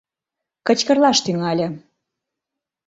[0.65, 1.67] Кычкырлаш тӱҥале.